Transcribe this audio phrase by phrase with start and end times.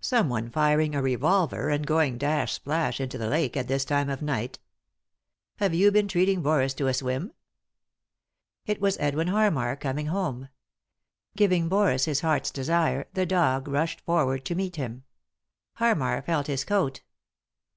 [0.00, 4.20] Someone firing a revolve*, and going dash splash into the lake, at this time of
[4.20, 4.58] night
[5.58, 7.30] Have yon been treating Boris to a
[8.66, 10.48] It was Edwin Hannar, coming home.
[11.36, 15.04] Giving Boris his heart's desire, the dog rushed forward to meet him.
[15.74, 17.02] Harmar felt his coat.